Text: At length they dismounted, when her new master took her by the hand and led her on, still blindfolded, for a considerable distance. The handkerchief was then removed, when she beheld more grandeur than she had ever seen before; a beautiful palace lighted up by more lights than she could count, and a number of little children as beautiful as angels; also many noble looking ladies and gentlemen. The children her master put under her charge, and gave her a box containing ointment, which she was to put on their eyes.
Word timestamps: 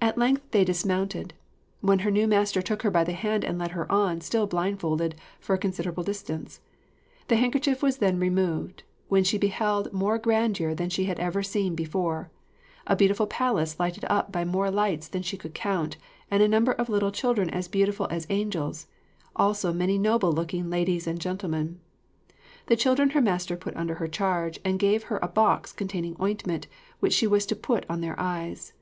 At 0.00 0.16
length 0.16 0.52
they 0.52 0.62
dismounted, 0.62 1.34
when 1.80 1.98
her 2.06 2.12
new 2.12 2.28
master 2.28 2.62
took 2.62 2.82
her 2.82 2.92
by 2.92 3.02
the 3.02 3.10
hand 3.10 3.42
and 3.44 3.58
led 3.58 3.72
her 3.72 3.90
on, 3.90 4.20
still 4.20 4.46
blindfolded, 4.46 5.16
for 5.40 5.52
a 5.54 5.58
considerable 5.58 6.04
distance. 6.04 6.60
The 7.26 7.34
handkerchief 7.34 7.82
was 7.82 7.96
then 7.96 8.20
removed, 8.20 8.84
when 9.08 9.24
she 9.24 9.38
beheld 9.38 9.92
more 9.92 10.16
grandeur 10.16 10.76
than 10.76 10.90
she 10.90 11.06
had 11.06 11.18
ever 11.18 11.42
seen 11.42 11.74
before; 11.74 12.30
a 12.86 12.94
beautiful 12.94 13.26
palace 13.26 13.80
lighted 13.80 14.04
up 14.04 14.30
by 14.30 14.44
more 14.44 14.70
lights 14.70 15.08
than 15.08 15.22
she 15.22 15.36
could 15.36 15.54
count, 15.54 15.96
and 16.30 16.40
a 16.40 16.46
number 16.46 16.70
of 16.70 16.88
little 16.88 17.10
children 17.10 17.50
as 17.50 17.66
beautiful 17.66 18.06
as 18.12 18.28
angels; 18.30 18.86
also 19.34 19.72
many 19.72 19.98
noble 19.98 20.30
looking 20.30 20.70
ladies 20.70 21.08
and 21.08 21.18
gentlemen. 21.18 21.80
The 22.66 22.76
children 22.76 23.10
her 23.10 23.20
master 23.20 23.56
put 23.56 23.74
under 23.74 23.96
her 23.96 24.06
charge, 24.06 24.60
and 24.64 24.78
gave 24.78 25.02
her 25.10 25.18
a 25.20 25.26
box 25.26 25.72
containing 25.72 26.14
ointment, 26.22 26.68
which 27.00 27.12
she 27.12 27.26
was 27.26 27.44
to 27.46 27.56
put 27.56 27.84
on 27.90 28.02
their 28.02 28.14
eyes. 28.20 28.72